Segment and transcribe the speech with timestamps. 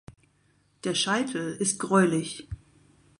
[0.83, 2.49] Der Scheitel ist gräulich.